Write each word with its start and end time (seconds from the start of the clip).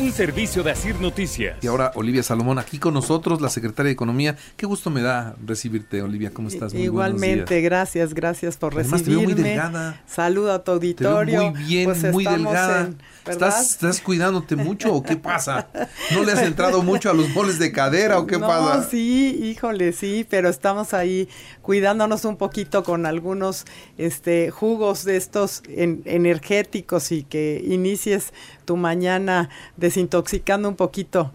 Un 0.00 0.12
servicio 0.12 0.62
de 0.62 0.70
Asir 0.70 0.98
Noticias. 0.98 1.58
Y 1.60 1.66
ahora 1.66 1.92
Olivia 1.94 2.22
Salomón 2.22 2.58
aquí 2.58 2.78
con 2.78 2.94
nosotros, 2.94 3.42
la 3.42 3.50
secretaria 3.50 3.88
de 3.88 3.92
Economía. 3.92 4.34
Qué 4.56 4.64
gusto 4.64 4.88
me 4.88 5.02
da 5.02 5.36
recibirte, 5.44 6.00
Olivia. 6.00 6.30
¿Cómo 6.32 6.48
estás? 6.48 6.72
Muy 6.72 6.84
Igualmente, 6.84 7.60
gracias, 7.60 8.14
gracias 8.14 8.56
por 8.56 8.72
Además, 8.72 9.00
recibirme. 9.00 9.26
Te 9.26 9.26
veo 9.26 9.36
muy 9.36 9.50
delgada. 9.50 10.02
Saludo 10.06 10.54
a 10.54 10.64
tu 10.64 10.72
auditorio. 10.72 11.50
muy 11.50 11.64
bien, 11.64 11.84
pues 11.84 12.02
muy 12.12 12.24
delgada. 12.24 12.92
¿Estás, 13.26 13.72
¿Estás 13.72 14.00
cuidándote 14.00 14.56
mucho 14.56 14.94
o 14.94 15.02
qué 15.02 15.16
pasa? 15.16 15.68
¿No 16.12 16.24
le 16.24 16.32
has 16.32 16.42
entrado 16.42 16.82
mucho 16.82 17.10
a 17.10 17.14
los 17.14 17.32
boles 17.34 17.58
de 17.58 17.70
cadera 17.70 18.18
o 18.18 18.26
qué 18.26 18.38
no, 18.38 18.46
pasa? 18.46 18.88
Sí, 18.88 19.38
híjole, 19.42 19.92
sí, 19.92 20.26
pero 20.30 20.48
estamos 20.48 20.94
ahí 20.94 21.28
cuidándonos 21.60 22.24
un 22.24 22.38
poquito 22.38 22.82
con 22.82 23.04
algunos 23.04 23.66
este, 23.98 24.50
jugos 24.50 25.04
de 25.04 25.18
estos 25.18 25.62
energéticos 25.68 27.12
y 27.12 27.24
que 27.24 27.62
inicies 27.66 28.32
tu 28.64 28.76
mañana 28.76 29.50
desintoxicando 29.90 30.68
un 30.68 30.76
poquito 30.76 31.32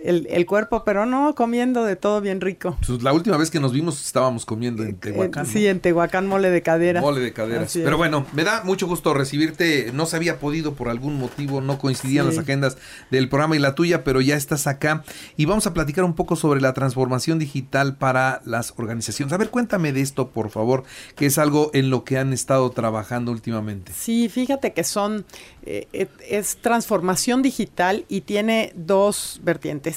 el, 0.00 0.46
cuerpo, 0.46 0.84
pero 0.84 1.06
no 1.06 1.34
comiendo 1.34 1.84
de 1.84 1.96
todo 1.96 2.20
bien 2.20 2.40
rico. 2.40 2.76
Pues 2.86 3.02
la 3.02 3.12
última 3.12 3.36
vez 3.36 3.50
que 3.50 3.60
nos 3.60 3.72
vimos 3.72 4.04
estábamos 4.04 4.46
comiendo 4.46 4.82
en 4.82 4.90
eh, 4.90 4.96
Tehuacán. 4.98 5.46
sí, 5.46 5.66
en 5.66 5.80
Tehuacán 5.80 6.26
mole 6.26 6.50
de 6.50 6.62
cadera. 6.62 7.00
Mole 7.00 7.20
de 7.20 7.32
cadera. 7.32 7.66
Pero 7.72 7.96
bueno, 7.96 8.26
me 8.32 8.44
da 8.44 8.62
mucho 8.64 8.86
gusto 8.86 9.14
recibirte. 9.14 9.90
No 9.92 10.06
se 10.06 10.16
había 10.16 10.38
podido 10.38 10.74
por 10.74 10.88
algún 10.88 11.18
motivo, 11.18 11.60
no 11.60 11.78
coincidían 11.78 12.26
las 12.26 12.38
agendas 12.38 12.78
del 13.10 13.28
programa 13.28 13.56
y 13.56 13.58
la 13.58 13.74
tuya, 13.74 14.04
pero 14.04 14.20
ya 14.20 14.36
estás 14.36 14.66
acá 14.66 15.02
y 15.36 15.46
vamos 15.46 15.66
a 15.66 15.74
platicar 15.74 16.04
un 16.04 16.14
poco 16.14 16.36
sobre 16.36 16.60
la 16.60 16.72
transformación 16.74 17.38
digital 17.38 17.96
para 17.96 18.40
las 18.44 18.74
organizaciones. 18.76 19.32
A 19.32 19.36
ver, 19.36 19.50
cuéntame 19.50 19.92
de 19.92 20.00
esto, 20.00 20.30
por 20.30 20.50
favor, 20.50 20.84
que 21.16 21.26
es 21.26 21.38
algo 21.38 21.70
en 21.74 21.90
lo 21.90 22.04
que 22.04 22.18
han 22.18 22.32
estado 22.32 22.70
trabajando 22.70 23.32
últimamente. 23.32 23.92
Sí, 23.94 24.28
fíjate 24.28 24.72
que 24.72 24.84
son 24.84 25.24
eh, 25.70 26.08
es 26.26 26.56
transformación 26.56 27.42
digital 27.42 28.06
y 28.08 28.22
tiene 28.22 28.72
dos 28.74 29.40
vertientes. 29.42 29.87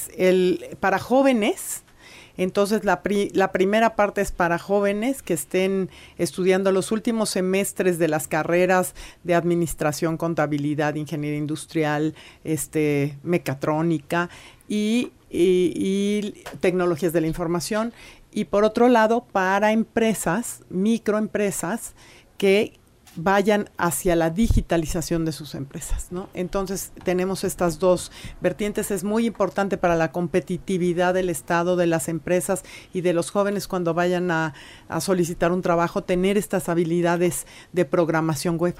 Para 0.80 0.98
jóvenes, 0.98 1.84
entonces 2.36 2.84
la, 2.84 3.02
primera 3.02 3.94
parte 3.94 4.20
es 4.20 4.32
para 4.32 4.58
jóvenes 4.58 5.22
que 5.22 5.34
estén 5.34 5.90
estudiando 6.16 6.72
los 6.72 6.90
últimos 6.90 7.30
semestres 7.30 7.98
de 7.98 8.08
las 8.08 8.26
carreras 8.26 8.94
de 9.22 9.34
administración, 9.34 10.16
contabilidad, 10.16 10.94
ingeniería 10.94 11.38
industrial, 11.38 12.14
este, 12.44 13.18
mecatrónica 13.22 14.30
y 14.68 15.12
tecnologías 16.60 17.12
de 17.12 17.20
la 17.20 17.26
información. 17.26 17.92
Y 18.32 18.46
por 18.46 18.64
otro 18.64 18.88
lado, 18.88 19.26
para 19.30 19.72
empresas, 19.72 20.62
microempresas, 20.70 21.94
que 22.38 22.80
vayan 23.16 23.68
hacia 23.76 24.16
la 24.16 24.30
digitalización 24.30 25.24
de 25.24 25.32
sus 25.32 25.54
empresas, 25.54 26.08
¿no? 26.10 26.28
Entonces 26.34 26.92
tenemos 27.04 27.44
estas 27.44 27.78
dos 27.78 28.10
vertientes. 28.40 28.90
Es 28.90 29.04
muy 29.04 29.26
importante 29.26 29.76
para 29.76 29.96
la 29.96 30.12
competitividad 30.12 31.14
del 31.14 31.28
Estado, 31.28 31.76
de 31.76 31.86
las 31.86 32.08
empresas 32.08 32.62
y 32.92 33.02
de 33.02 33.12
los 33.12 33.30
jóvenes 33.30 33.68
cuando 33.68 33.94
vayan 33.94 34.30
a, 34.30 34.54
solicitar 35.00 35.52
un 35.52 35.62
trabajo, 35.62 36.04
tener 36.04 36.38
estas 36.38 36.68
habilidades 36.68 37.46
de 37.72 37.84
programación 37.84 38.56
web. 38.56 38.76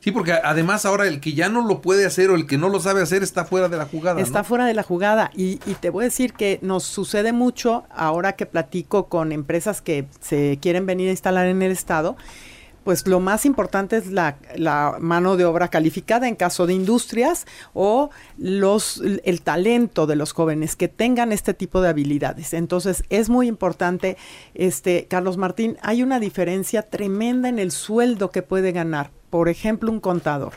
Sí, 0.00 0.10
porque 0.10 0.32
además 0.32 0.84
ahora 0.84 1.06
el 1.06 1.20
que 1.20 1.32
ya 1.32 1.48
no 1.48 1.64
lo 1.64 1.80
puede 1.80 2.04
hacer 2.04 2.30
o 2.30 2.34
el 2.34 2.46
que 2.46 2.58
no 2.58 2.68
lo 2.68 2.80
sabe 2.80 3.02
hacer 3.02 3.22
está 3.22 3.44
fuera 3.44 3.68
de 3.68 3.76
la 3.76 3.86
jugada. 3.86 4.20
Está 4.20 4.42
fuera 4.42 4.66
de 4.66 4.74
la 4.74 4.82
jugada 4.82 5.30
y, 5.34 5.60
y, 5.64 5.74
te 5.74 5.90
voy 5.90 6.02
a 6.02 6.06
decir 6.06 6.32
que 6.32 6.58
nos 6.60 6.82
sucede 6.82 7.32
mucho 7.32 7.84
ahora 7.88 8.32
que 8.32 8.46
platico 8.46 9.06
con 9.06 9.30
empresas 9.30 9.80
que 9.80 10.06
se 10.20 10.58
quieren 10.60 10.86
venir 10.86 11.08
a 11.08 11.12
instalar 11.12 11.46
en 11.46 11.62
el 11.62 11.70
estado 11.70 12.16
pues 12.84 13.06
lo 13.06 13.20
más 13.20 13.46
importante 13.46 13.96
es 13.96 14.10
la, 14.10 14.36
mano 15.00 15.36
de 15.36 15.44
obra 15.44 15.68
calificada 15.68 16.28
en 16.28 16.36
caso 16.36 16.66
de 16.66 16.74
industrias 16.74 17.46
o 17.74 18.10
los, 18.38 19.02
el 19.24 19.42
talento 19.42 20.06
de 20.06 20.16
los 20.16 20.32
jóvenes 20.32 20.76
que 20.76 20.88
tengan 20.88 21.32
este 21.32 21.54
tipo 21.54 21.80
de 21.80 21.88
habilidades. 21.88 22.54
Entonces 22.54 23.04
es 23.10 23.28
muy 23.28 23.48
importante, 23.48 24.16
este, 24.54 25.06
Carlos 25.06 25.36
Martín, 25.36 25.78
hay 25.82 26.02
una 26.02 26.20
diferencia 26.20 26.82
tremenda 26.82 27.48
en 27.48 27.58
el 27.58 27.70
sueldo 27.70 28.30
que 28.30 28.42
puede 28.42 28.72
ganar. 28.72 29.10
Por 29.30 29.48
ejemplo, 29.48 29.90
un 29.90 30.00
contador 30.00 30.54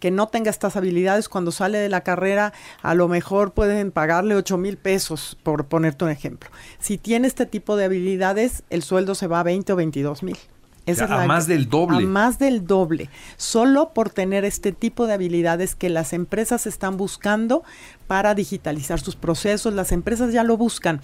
que 0.00 0.10
no 0.10 0.28
tenga 0.28 0.50
estas 0.50 0.76
habilidades 0.76 1.28
cuando 1.28 1.50
sale 1.50 1.78
de 1.78 1.88
la 1.88 2.02
carrera, 2.02 2.52
a 2.82 2.94
lo 2.94 3.08
mejor 3.08 3.52
pueden 3.52 3.90
pagarle 3.90 4.36
8 4.36 4.56
mil 4.56 4.76
pesos, 4.76 5.36
por 5.42 5.66
ponerte 5.66 6.04
un 6.04 6.10
ejemplo. 6.10 6.50
Si 6.78 6.98
tiene 6.98 7.26
este 7.26 7.46
tipo 7.46 7.76
de 7.76 7.86
habilidades, 7.86 8.62
el 8.70 8.84
sueldo 8.84 9.16
se 9.16 9.26
va 9.26 9.40
a 9.40 9.42
20 9.42 9.72
o 9.72 9.76
22 9.76 10.22
mil 10.22 10.38
a 10.88 11.26
más 11.26 11.46
del 11.46 11.68
doble. 11.68 11.98
A 11.98 12.00
más 12.00 12.38
del 12.38 12.66
doble. 12.66 13.10
Solo 13.36 13.92
por 13.94 14.10
tener 14.10 14.44
este 14.44 14.72
tipo 14.72 15.06
de 15.06 15.14
habilidades 15.14 15.74
que 15.74 15.88
las 15.88 16.12
empresas 16.12 16.66
están 16.66 16.96
buscando 16.96 17.62
para 18.06 18.34
digitalizar 18.34 19.00
sus 19.00 19.16
procesos. 19.16 19.74
Las 19.74 19.92
empresas 19.92 20.32
ya 20.32 20.44
lo 20.44 20.56
buscan 20.56 21.00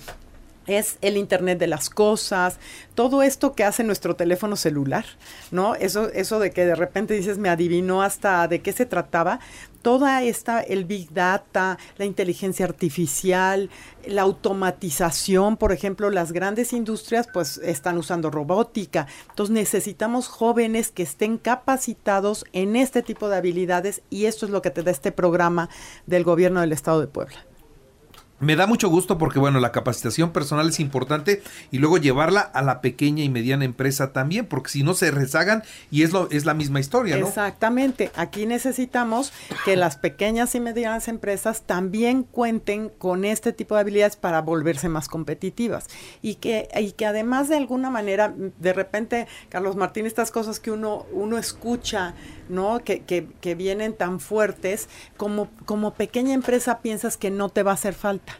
es 0.66 0.98
el 1.00 1.16
Internet 1.16 1.58
de 1.58 1.66
las 1.66 1.90
cosas, 1.90 2.58
todo 2.94 3.22
esto 3.22 3.54
que 3.54 3.64
hace 3.64 3.84
nuestro 3.84 4.16
teléfono 4.16 4.56
celular, 4.56 5.04
¿no? 5.50 5.74
Eso, 5.74 6.10
eso 6.12 6.38
de 6.38 6.50
que 6.50 6.64
de 6.64 6.74
repente 6.74 7.14
dices, 7.14 7.38
me 7.38 7.48
adivinó 7.48 8.02
hasta 8.02 8.46
de 8.48 8.60
qué 8.60 8.72
se 8.72 8.86
trataba, 8.86 9.40
toda 9.84 10.22
esta, 10.22 10.62
el 10.62 10.86
Big 10.86 11.12
Data, 11.12 11.78
la 11.98 12.06
inteligencia 12.06 12.64
artificial, 12.64 13.68
la 14.06 14.22
automatización, 14.22 15.58
por 15.58 15.72
ejemplo, 15.72 16.08
las 16.08 16.32
grandes 16.32 16.72
industrias 16.72 17.28
pues 17.32 17.58
están 17.58 17.98
usando 17.98 18.30
robótica, 18.30 19.06
entonces 19.28 19.52
necesitamos 19.52 20.28
jóvenes 20.28 20.90
que 20.90 21.02
estén 21.02 21.36
capacitados 21.36 22.46
en 22.54 22.76
este 22.76 23.02
tipo 23.02 23.28
de 23.28 23.36
habilidades 23.36 24.00
y 24.08 24.24
esto 24.24 24.46
es 24.46 24.52
lo 24.52 24.62
que 24.62 24.70
te 24.70 24.82
da 24.82 24.90
este 24.90 25.12
programa 25.12 25.68
del 26.06 26.24
gobierno 26.24 26.62
del 26.62 26.72
estado 26.72 27.00
de 27.00 27.06
Puebla. 27.06 27.44
Me 28.40 28.56
da 28.56 28.66
mucho 28.66 28.88
gusto 28.88 29.16
porque, 29.16 29.38
bueno, 29.38 29.60
la 29.60 29.70
capacitación 29.70 30.32
personal 30.32 30.68
es 30.68 30.80
importante 30.80 31.42
y 31.70 31.78
luego 31.78 31.98
llevarla 31.98 32.40
a 32.40 32.62
la 32.62 32.80
pequeña 32.80 33.22
y 33.22 33.28
mediana 33.28 33.64
empresa 33.64 34.12
también, 34.12 34.46
porque 34.46 34.70
si 34.70 34.82
no 34.82 34.94
se 34.94 35.10
rezagan 35.12 35.62
y 35.90 36.02
es, 36.02 36.12
lo, 36.12 36.28
es 36.30 36.44
la 36.44 36.52
misma 36.52 36.80
historia, 36.80 37.16
¿no? 37.16 37.28
Exactamente. 37.28 38.10
Aquí 38.16 38.46
necesitamos 38.46 39.32
que 39.64 39.76
las 39.76 39.96
pequeñas 39.96 40.54
y 40.56 40.60
medianas 40.60 41.06
empresas 41.06 41.62
también 41.62 42.24
cuenten 42.24 42.88
con 42.88 43.24
este 43.24 43.52
tipo 43.52 43.76
de 43.76 43.82
habilidades 43.82 44.16
para 44.16 44.42
volverse 44.42 44.88
más 44.88 45.08
competitivas 45.08 45.86
y 46.20 46.34
que, 46.34 46.68
y 46.78 46.92
que 46.92 47.06
además 47.06 47.48
de 47.48 47.56
alguna 47.56 47.88
manera, 47.88 48.34
de 48.58 48.72
repente, 48.72 49.28
Carlos 49.48 49.76
Martín, 49.76 50.06
estas 50.06 50.30
cosas 50.32 50.58
que 50.58 50.72
uno, 50.72 51.06
uno 51.12 51.38
escucha, 51.38 52.14
¿no? 52.48 52.80
Que, 52.84 53.02
que, 53.02 53.54
vienen 53.54 53.94
tan 53.94 54.20
fuertes, 54.20 54.88
como, 55.16 55.48
como 55.64 55.94
pequeña 55.94 56.34
empresa 56.34 56.80
piensas 56.80 57.16
que 57.16 57.30
no 57.30 57.48
te 57.48 57.62
va 57.62 57.72
a 57.72 57.74
hacer 57.74 57.94
falta 57.94 58.34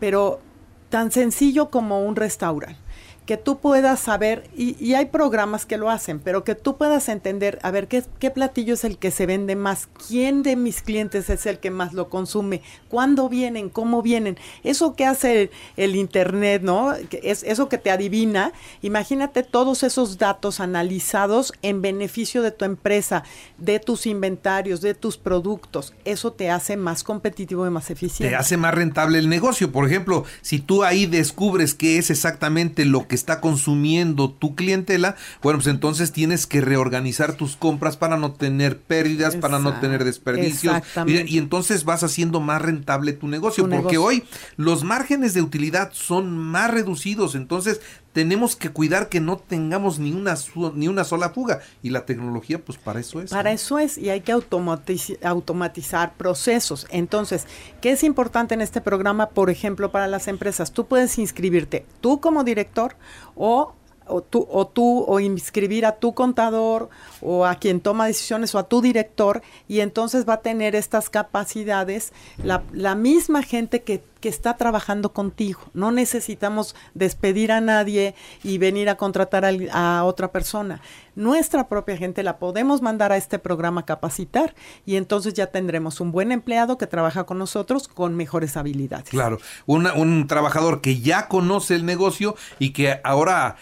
pero 0.00 0.40
tan 0.88 1.12
sencillo 1.12 1.70
como 1.70 2.04
un 2.04 2.16
restaurante 2.16 2.80
que 3.26 3.36
tú 3.36 3.58
puedas 3.58 4.00
saber, 4.00 4.50
y, 4.56 4.94
hay 4.94 5.06
programas 5.06 5.64
que 5.64 5.76
lo 5.76 5.90
hacen, 5.90 6.18
pero 6.18 6.42
que 6.42 6.54
tú 6.54 6.76
puedas 6.76 7.08
entender, 7.08 7.58
a 7.62 7.70
ver, 7.70 7.86
¿qué, 7.86 8.02
¿qué, 8.18 8.30
platillo 8.30 8.74
es 8.74 8.84
el 8.84 8.98
que 8.98 9.10
se 9.10 9.26
vende 9.26 9.54
más? 9.56 9.88
¿Quién 10.08 10.42
de 10.42 10.56
mis 10.56 10.82
clientes 10.82 11.30
es 11.30 11.46
el 11.46 11.58
que 11.58 11.70
más 11.70 11.92
lo 11.92 12.08
consume? 12.08 12.62
¿Cuándo 12.88 13.28
vienen? 13.28 13.68
¿Cómo 13.68 14.02
vienen? 14.02 14.36
Eso 14.64 14.94
que 14.94 15.04
hace 15.04 15.50
el, 15.76 15.94
Internet, 15.94 16.62
¿no? 16.62 16.92
Es 17.22 17.42
eso 17.42 17.68
que 17.68 17.78
te 17.78 17.90
adivina. 17.90 18.52
Imagínate 18.82 19.42
todos 19.42 19.82
esos 19.82 20.18
datos 20.18 20.60
analizados 20.60 21.52
en 21.62 21.82
beneficio 21.82 22.42
de 22.42 22.50
tu 22.50 22.64
empresa, 22.64 23.22
de 23.58 23.78
tus 23.80 24.06
inventarios, 24.06 24.80
de 24.80 24.94
tus 24.94 25.16
productos. 25.16 25.94
Eso 26.04 26.32
te 26.32 26.50
hace 26.50 26.76
más 26.76 27.04
competitivo 27.04 27.66
y 27.66 27.70
más 27.70 27.90
eficiente. 27.90 28.30
Te 28.30 28.36
hace 28.36 28.56
más 28.56 28.74
rentable 28.74 29.18
el 29.18 29.28
negocio. 29.28 29.70
Por 29.70 29.86
ejemplo, 29.86 30.24
si 30.42 30.58
tú 30.58 30.84
ahí 30.84 31.06
descubres 31.06 31.74
qué 31.74 31.98
es 31.98 32.10
exactamente 32.10 32.84
lo 32.84 33.06
que 33.10 33.16
está 33.16 33.40
consumiendo 33.40 34.30
tu 34.30 34.54
clientela, 34.54 35.16
bueno, 35.42 35.58
pues 35.58 35.66
entonces 35.66 36.12
tienes 36.12 36.46
que 36.46 36.60
reorganizar 36.60 37.34
tus 37.34 37.56
compras 37.56 37.96
para 37.96 38.16
no 38.16 38.34
tener 38.34 38.78
pérdidas, 38.78 39.34
para 39.34 39.58
no 39.58 39.80
tener 39.80 40.04
desperdicios. 40.04 40.76
Y, 41.08 41.36
entonces 41.36 41.84
vas 41.84 42.04
haciendo 42.04 42.38
más 42.38 42.62
rentable 42.62 43.12
tu 43.12 43.26
negocio, 43.26 43.68
porque 43.68 43.98
hoy 43.98 44.22
los 44.56 44.84
márgenes 44.84 45.34
de 45.34 45.42
utilidad 45.42 45.90
son 45.92 46.38
más 46.38 46.70
reducidos, 46.70 47.34
entonces 47.34 47.80
tenemos 48.12 48.56
que 48.56 48.70
cuidar 48.70 49.08
que 49.08 49.20
no 49.20 49.36
tengamos 49.36 49.98
ni 49.98 50.12
una, 50.12 50.36
ni 50.74 50.88
una 50.88 51.04
sola 51.04 51.30
fuga. 51.30 51.60
Y 51.82 51.90
la 51.90 52.06
tecnología, 52.06 52.58
pues 52.58 52.78
para 52.78 53.00
eso 53.00 53.20
es. 53.20 53.30
Para 53.30 53.52
eso 53.52 53.78
es, 53.78 53.98
y 53.98 54.10
hay 54.10 54.20
que 54.22 54.32
automatizar 54.32 56.14
procesos. 56.14 56.86
Entonces, 56.90 57.46
¿qué 57.80 57.92
es 57.92 58.02
importante 58.02 58.54
en 58.54 58.60
este 58.60 58.80
programa, 58.80 59.28
por 59.28 59.50
ejemplo, 59.50 59.92
para 59.92 60.08
las 60.08 60.28
empresas? 60.28 60.72
Tú 60.72 60.86
puedes 60.86 61.18
inscribirte, 61.18 61.86
tú 62.00 62.20
como 62.20 62.44
director 62.44 62.96
o 63.36 63.74
o 64.10 64.22
tú, 64.22 64.46
o 64.50 64.66
tú, 64.66 65.04
o 65.06 65.20
inscribir 65.20 65.86
a 65.86 65.96
tu 65.96 66.14
contador, 66.14 66.90
o 67.20 67.46
a 67.46 67.54
quien 67.54 67.80
toma 67.80 68.06
decisiones, 68.06 68.54
o 68.54 68.58
a 68.58 68.68
tu 68.68 68.80
director, 68.80 69.42
y 69.68 69.80
entonces 69.80 70.28
va 70.28 70.34
a 70.34 70.40
tener 70.40 70.74
estas 70.74 71.10
capacidades 71.10 72.12
la, 72.42 72.94
misma 72.94 73.42
gente 73.42 73.82
que 73.82 74.02
que 74.20 74.28
está 74.28 74.56
trabajando 74.56 75.12
contigo. 75.12 75.60
No 75.72 75.90
necesitamos 75.90 76.76
despedir 76.94 77.52
a 77.52 77.60
nadie 77.60 78.14
y 78.42 78.58
venir 78.58 78.88
a 78.88 78.96
contratar 78.96 79.44
a, 79.72 80.04
otra 80.04 80.30
persona. 80.30 80.80
Nuestra 81.14 81.68
propia 81.68 81.96
gente 81.96 82.22
la 82.22 82.38
podemos 82.38 82.82
mandar 82.82 83.12
a 83.12 83.16
este 83.16 83.38
programa 83.38 83.84
capacitar 83.84 84.54
y 84.86 84.96
entonces 84.96 85.34
ya 85.34 85.48
tendremos 85.48 86.00
un 86.00 86.12
buen 86.12 86.32
empleado 86.32 86.78
que 86.78 86.86
trabaja 86.86 87.24
con 87.24 87.38
nosotros 87.38 87.88
con 87.88 88.14
mejores 88.14 88.56
habilidades. 88.56 89.08
Claro, 89.08 89.38
un 89.66 90.26
trabajador 90.26 90.80
que 90.80 91.00
ya 91.00 91.28
conoce 91.28 91.74
el 91.74 91.84
negocio 91.84 92.36
y 92.58 92.70
que 92.70 93.00
ahora 93.02 93.56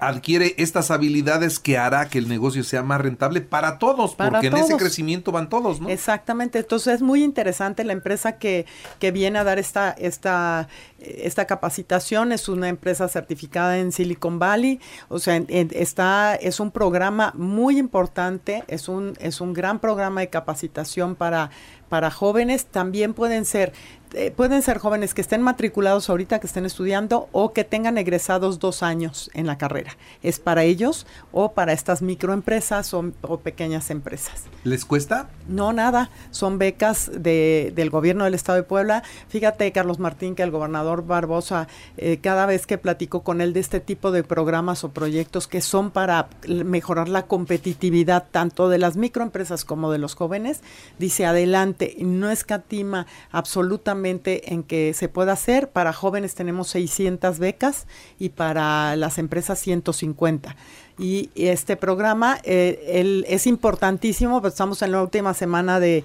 adquiere 0.00 0.54
estas 0.58 0.90
habilidades 0.90 1.58
que 1.58 1.76
hará 1.78 2.08
que 2.08 2.18
el 2.18 2.28
negocio 2.28 2.62
sea 2.62 2.82
más 2.82 3.00
rentable 3.00 3.40
para 3.40 3.78
todos, 3.78 4.14
porque 4.14 4.46
en 4.46 4.56
ese 4.56 4.76
crecimiento 4.76 5.32
van 5.32 5.48
todos, 5.48 5.80
¿no? 5.80 5.88
Exactamente, 5.88 6.60
entonces 6.60 6.94
es 6.94 7.02
muy 7.02 7.24
interesante 7.24 7.82
la 7.82 7.92
empresa 7.92 8.38
que, 8.38 8.66
que 9.00 9.10
viene 9.10 9.38
a 9.38 9.44
dar 9.44 9.58
esta, 9.58 9.90
esta, 9.90 10.68
esta 10.98 11.46
capacitación, 11.46 12.30
es 12.30 12.48
una 12.48 12.68
empresa 12.68 13.08
certificada 13.08 13.78
en 13.78 13.90
Silicon 13.90 14.38
Valley, 14.38 14.80
o 15.08 15.18
sea, 15.18 15.42
está, 15.48 16.36
es 16.36 16.60
un 16.60 16.70
programa 16.70 17.32
muy 17.36 17.78
importante, 17.78 18.62
es 18.68 18.88
un, 18.88 19.14
es 19.20 19.40
un 19.40 19.52
gran 19.52 19.80
programa 19.80 20.20
de 20.20 20.30
capacitación 20.30 21.16
para, 21.16 21.50
para 21.88 22.10
jóvenes, 22.10 22.66
también 22.66 23.12
pueden 23.12 23.44
ser 23.44 23.72
eh, 24.14 24.30
pueden 24.30 24.62
ser 24.62 24.78
jóvenes 24.78 25.14
que 25.14 25.20
estén 25.20 25.42
matriculados 25.42 26.08
ahorita, 26.08 26.38
que 26.38 26.46
estén 26.46 26.66
estudiando 26.66 27.28
o 27.32 27.52
que 27.52 27.64
tengan 27.64 27.98
egresados 27.98 28.58
dos 28.58 28.82
años 28.82 29.30
en 29.34 29.46
la 29.46 29.58
carrera. 29.58 29.96
Es 30.22 30.38
para 30.38 30.62
ellos 30.64 31.06
o 31.32 31.52
para 31.52 31.72
estas 31.72 32.02
microempresas 32.02 32.94
o, 32.94 33.12
pequeñas 33.42 33.90
empresas. 33.90 34.44
¿Les 34.62 34.84
cuesta? 34.84 35.28
No, 35.48 35.72
nada. 35.72 36.10
Son 36.30 36.58
becas 36.58 37.10
de, 37.12 37.72
del 37.74 37.90
gobierno 37.90 38.24
del 38.24 38.34
Estado 38.34 38.56
de 38.56 38.62
Puebla. 38.62 39.02
Fíjate, 39.28 39.70
Carlos 39.72 39.98
Martín, 39.98 40.34
que 40.34 40.42
el 40.42 40.50
gobernador 40.50 41.04
Barbosa, 41.06 41.66
eh, 41.96 42.18
cada 42.22 42.46
vez 42.46 42.66
que 42.66 42.78
platico 42.78 43.22
con 43.22 43.40
él 43.40 43.52
de 43.52 43.60
este 43.60 43.80
tipo 43.80 44.12
de 44.12 44.22
programas 44.22 44.84
o 44.84 44.90
proyectos 44.90 45.48
que 45.48 45.60
son 45.60 45.90
para 45.90 46.28
mejorar 46.46 47.08
la 47.08 47.26
competitividad 47.26 48.26
tanto 48.30 48.68
de 48.68 48.78
las 48.78 48.96
microempresas 48.96 49.64
como 49.64 49.90
de 49.90 49.98
los 49.98 50.14
jóvenes, 50.14 50.60
dice 50.98 51.26
adelante, 51.26 51.96
no 51.98 52.30
escatima 52.30 53.06
absolutamente 53.32 54.03
en 54.10 54.62
que 54.62 54.94
se 54.94 55.08
pueda 55.08 55.32
hacer. 55.32 55.70
Para 55.70 55.92
jóvenes 55.92 56.34
tenemos 56.34 56.68
600 56.68 57.38
becas 57.38 57.86
y 58.18 58.30
para 58.30 58.96
las 58.96 59.18
empresas 59.18 59.58
150. 59.58 60.56
Y 60.98 61.30
este 61.34 61.76
programa 61.76 62.38
eh, 62.44 63.24
es 63.26 63.46
importantísimo, 63.46 64.40
pues 64.40 64.54
estamos 64.54 64.80
en 64.82 64.92
la 64.92 65.02
última 65.02 65.34
semana 65.34 65.80
de, 65.80 66.04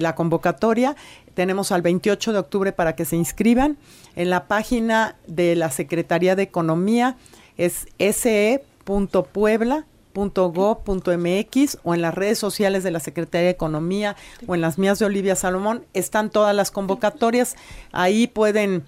la 0.00 0.14
convocatoria. 0.14 0.94
Tenemos 1.34 1.72
al 1.72 1.80
28 1.82 2.32
de 2.32 2.38
octubre 2.38 2.72
para 2.72 2.94
que 2.94 3.04
se 3.04 3.16
inscriban. 3.16 3.78
En 4.16 4.28
la 4.28 4.46
página 4.46 5.16
de 5.26 5.56
la 5.56 5.70
Secretaría 5.70 6.36
de 6.36 6.42
Economía 6.42 7.16
es 7.56 7.86
se.puebla 7.98 9.86
.go.mx 10.12 11.78
o 11.82 11.94
en 11.94 12.02
las 12.02 12.14
redes 12.14 12.38
sociales 12.38 12.82
de 12.84 12.90
la 12.90 13.00
Secretaría 13.00 13.46
de 13.46 13.52
Economía 13.52 14.16
o 14.46 14.54
en 14.54 14.60
las 14.60 14.78
mías 14.78 14.98
de 14.98 15.06
Olivia 15.06 15.36
Salomón 15.36 15.84
están 15.94 16.30
todas 16.30 16.54
las 16.54 16.70
convocatorias. 16.70 17.56
Ahí 17.92 18.26
pueden 18.26 18.84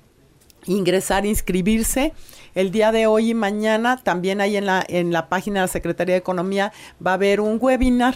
ingresar, 0.66 1.26
inscribirse. 1.26 2.12
El 2.54 2.70
día 2.70 2.92
de 2.92 3.06
hoy 3.06 3.30
y 3.30 3.34
mañana 3.34 3.96
también 4.02 4.40
ahí 4.40 4.56
en 4.56 4.66
la, 4.66 4.84
en 4.86 5.10
la 5.10 5.28
página 5.28 5.60
de 5.60 5.66
la 5.66 5.72
Secretaría 5.72 6.14
de 6.14 6.18
Economía 6.18 6.72
va 7.04 7.12
a 7.12 7.14
haber 7.14 7.40
un 7.40 7.58
webinar 7.60 8.14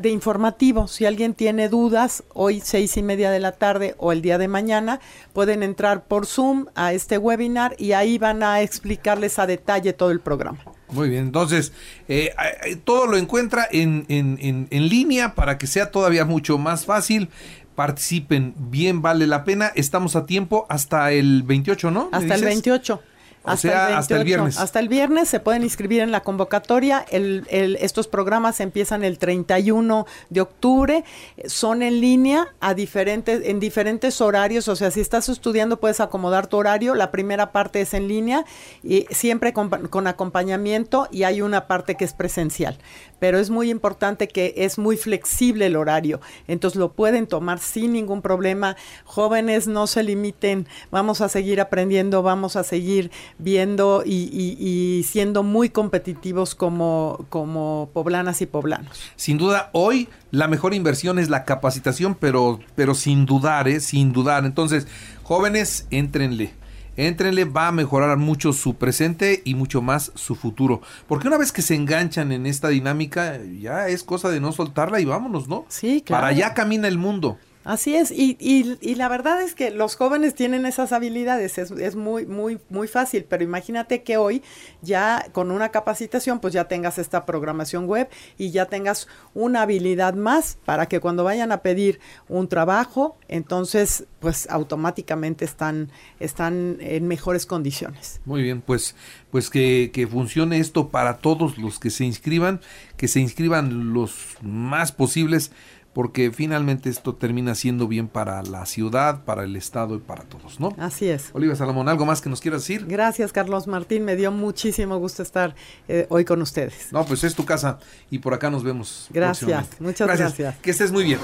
de 0.00 0.08
informativo. 0.10 0.88
Si 0.88 1.04
alguien 1.04 1.34
tiene 1.34 1.68
dudas, 1.68 2.24
hoy 2.32 2.60
seis 2.60 2.96
y 2.96 3.02
media 3.02 3.30
de 3.30 3.40
la 3.40 3.52
tarde 3.52 3.94
o 3.98 4.12
el 4.12 4.22
día 4.22 4.38
de 4.38 4.48
mañana, 4.48 5.00
pueden 5.32 5.62
entrar 5.62 6.04
por 6.04 6.26
Zoom 6.26 6.66
a 6.74 6.92
este 6.92 7.18
webinar 7.18 7.74
y 7.78 7.92
ahí 7.92 8.18
van 8.18 8.42
a 8.42 8.62
explicarles 8.62 9.38
a 9.38 9.46
detalle 9.46 9.92
todo 9.92 10.10
el 10.10 10.20
programa. 10.20 10.75
Muy 10.90 11.08
bien, 11.08 11.24
entonces 11.24 11.72
eh, 12.08 12.32
eh, 12.64 12.76
todo 12.76 13.06
lo 13.06 13.16
encuentra 13.16 13.66
en, 13.70 14.06
en, 14.08 14.68
en, 14.70 14.88
línea 14.88 15.34
para 15.34 15.58
que 15.58 15.66
sea 15.66 15.90
todavía 15.90 16.24
mucho 16.24 16.58
más 16.58 16.84
fácil. 16.84 17.28
Participen, 17.74 18.54
bien 18.56 19.02
vale 19.02 19.26
la 19.26 19.44
pena. 19.44 19.72
Estamos 19.74 20.16
a 20.16 20.24
tiempo 20.24 20.64
hasta 20.68 21.12
el 21.12 21.42
28, 21.42 21.90
¿no? 21.90 22.08
Hasta 22.12 22.36
el 22.36 22.44
28 22.44 23.02
hasta, 23.46 24.16
el 24.16 24.24
viernes. 24.24 24.58
Hasta 24.58 24.80
el 24.80 24.88
viernes 24.88 25.28
se 25.28 25.40
pueden 25.40 25.62
inscribir 25.62 26.00
en 26.00 26.10
la 26.10 26.22
convocatoria. 26.22 27.04
El, 27.10 27.46
estos 27.80 28.08
programas 28.08 28.60
empiezan 28.60 29.04
el 29.04 29.18
31 29.18 30.06
de 30.30 30.40
octubre. 30.40 31.04
Son 31.46 31.82
en 31.82 32.00
línea 32.00 32.48
a 32.60 32.74
diferentes, 32.74 33.42
en 33.44 33.60
diferentes 33.60 34.20
horarios. 34.20 34.68
O 34.68 34.76
sea, 34.76 34.90
si 34.90 35.00
estás 35.00 35.28
estudiando 35.28 35.78
puedes 35.78 36.00
acomodar 36.00 36.46
tu 36.46 36.56
horario. 36.56 36.94
La 36.94 37.10
primera 37.10 37.52
parte 37.52 37.80
es 37.80 37.94
en 37.94 38.08
línea 38.08 38.44
y 38.82 39.06
siempre 39.10 39.52
con, 39.52 39.68
con 39.68 40.06
acompañamiento 40.06 41.08
y 41.10 41.22
hay 41.22 41.42
una 41.42 41.66
parte 41.66 41.94
que 41.94 42.04
es 42.04 42.12
presencial. 42.12 42.78
Pero 43.18 43.38
es 43.38 43.50
muy 43.50 43.70
importante 43.70 44.28
que 44.28 44.54
es 44.56 44.78
muy 44.78 44.96
flexible 44.96 45.66
el 45.66 45.76
horario. 45.76 46.20
Entonces 46.48 46.78
lo 46.78 46.92
pueden 46.92 47.26
tomar 47.26 47.58
sin 47.58 47.92
ningún 47.92 48.22
problema. 48.22 48.76
Jóvenes 49.04 49.66
no 49.66 49.86
se 49.86 50.02
limiten. 50.02 50.66
Vamos 50.90 51.20
a 51.20 51.28
seguir 51.28 51.60
aprendiendo, 51.60 52.22
vamos 52.22 52.56
a 52.56 52.64
seguir 52.64 53.10
viendo 53.38 54.02
y, 54.04 55.04
siendo 55.06 55.42
muy 55.42 55.68
competitivos 55.70 56.54
como, 56.54 57.26
como 57.28 57.90
poblanas 57.92 58.40
y 58.42 58.46
poblanos. 58.46 58.98
Sin 59.16 59.38
duda, 59.38 59.70
hoy 59.72 60.08
la 60.30 60.48
mejor 60.48 60.74
inversión 60.74 61.18
es 61.18 61.28
la 61.28 61.44
capacitación, 61.44 62.14
pero, 62.14 62.60
pero 62.74 62.94
sin 62.94 63.26
dudar, 63.26 63.68
¿eh? 63.68 63.80
sin 63.80 64.12
dudar. 64.12 64.44
Entonces, 64.44 64.86
jóvenes, 65.22 65.86
éntrenle. 65.90 66.54
Éntrenle, 66.96 67.44
va 67.44 67.68
a 67.68 67.72
mejorar 67.72 68.16
mucho 68.16 68.54
su 68.54 68.76
presente 68.76 69.42
y 69.44 69.54
mucho 69.54 69.82
más 69.82 70.12
su 70.14 70.34
futuro. 70.34 70.80
Porque 71.06 71.28
una 71.28 71.36
vez 71.36 71.52
que 71.52 71.60
se 71.60 71.74
enganchan 71.74 72.32
en 72.32 72.46
esta 72.46 72.68
dinámica, 72.68 73.38
ya 73.60 73.88
es 73.88 74.02
cosa 74.02 74.30
de 74.30 74.40
no 74.40 74.52
soltarla 74.52 74.98
y 75.00 75.04
vámonos, 75.04 75.46
¿no? 75.46 75.66
Sí, 75.68 76.02
claro. 76.04 76.22
Para 76.22 76.28
allá 76.28 76.54
camina 76.54 76.88
el 76.88 76.96
mundo. 76.96 77.36
Así 77.66 77.96
es, 77.96 78.12
y, 78.12 78.36
y, 78.38 78.78
y, 78.80 78.94
la 78.94 79.08
verdad 79.08 79.42
es 79.42 79.56
que 79.56 79.72
los 79.72 79.96
jóvenes 79.96 80.36
tienen 80.36 80.66
esas 80.66 80.92
habilidades, 80.92 81.58
es, 81.58 81.72
es, 81.72 81.96
muy, 81.96 82.24
muy, 82.24 82.60
muy 82.68 82.86
fácil, 82.86 83.26
pero 83.28 83.42
imagínate 83.42 84.04
que 84.04 84.18
hoy 84.18 84.44
ya 84.82 85.26
con 85.32 85.50
una 85.50 85.70
capacitación, 85.70 86.38
pues 86.38 86.54
ya 86.54 86.68
tengas 86.68 86.98
esta 86.98 87.26
programación 87.26 87.86
web 87.86 88.08
y 88.38 88.52
ya 88.52 88.66
tengas 88.66 89.08
una 89.34 89.62
habilidad 89.62 90.14
más 90.14 90.58
para 90.64 90.86
que 90.86 91.00
cuando 91.00 91.24
vayan 91.24 91.50
a 91.50 91.62
pedir 91.62 91.98
un 92.28 92.46
trabajo, 92.46 93.18
entonces 93.26 94.04
pues 94.20 94.48
automáticamente 94.48 95.44
están, 95.44 95.90
están 96.20 96.76
en 96.78 97.08
mejores 97.08 97.46
condiciones. 97.46 98.20
Muy 98.24 98.42
bien, 98.42 98.60
pues, 98.60 98.94
pues 99.32 99.50
que, 99.50 99.90
que 99.92 100.06
funcione 100.06 100.60
esto 100.60 100.90
para 100.90 101.18
todos 101.18 101.58
los 101.58 101.80
que 101.80 101.90
se 101.90 102.04
inscriban, 102.04 102.60
que 102.96 103.08
se 103.08 103.18
inscriban 103.18 103.92
los 103.92 104.36
más 104.40 104.92
posibles 104.92 105.50
porque 105.96 106.30
finalmente 106.30 106.90
esto 106.90 107.14
termina 107.14 107.54
siendo 107.54 107.88
bien 107.88 108.06
para 108.06 108.42
la 108.42 108.66
ciudad, 108.66 109.24
para 109.24 109.44
el 109.44 109.56
Estado 109.56 109.94
y 109.94 109.98
para 109.98 110.24
todos, 110.24 110.60
¿no? 110.60 110.76
Así 110.76 111.08
es. 111.08 111.30
Olivia 111.32 111.56
Salomón, 111.56 111.88
¿algo 111.88 112.04
más 112.04 112.20
que 112.20 112.28
nos 112.28 112.42
quieras 112.42 112.60
decir? 112.60 112.84
Gracias, 112.86 113.32
Carlos 113.32 113.66
Martín, 113.66 114.04
me 114.04 114.14
dio 114.14 114.30
muchísimo 114.30 114.98
gusto 114.98 115.22
estar 115.22 115.54
eh, 115.88 116.04
hoy 116.10 116.26
con 116.26 116.42
ustedes. 116.42 116.92
No, 116.92 117.06
pues 117.06 117.24
es 117.24 117.34
tu 117.34 117.46
casa 117.46 117.78
y 118.10 118.18
por 118.18 118.34
acá 118.34 118.50
nos 118.50 118.62
vemos. 118.62 119.06
Gracias, 119.08 119.68
muchas 119.80 120.06
gracias. 120.06 120.36
gracias. 120.36 120.58
Que 120.60 120.70
estés 120.72 120.92
muy 120.92 121.04
bien. 121.04 121.18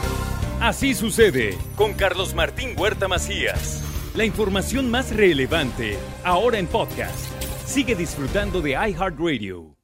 Así 0.59 0.95
sucede 0.95 1.59
con 1.76 1.93
Carlos 1.93 2.35
Martín 2.35 2.71
Huerta 2.75 3.09
Macías. 3.09 3.83
La 4.14 4.25
información 4.25 4.91
más 4.91 5.14
relevante, 5.14 5.99
ahora 6.25 6.59
en 6.59 6.67
podcast. 6.67 7.26
Sigue 7.67 7.95
disfrutando 7.95 8.62
de 8.62 8.71
iHeartRadio. 8.71 9.81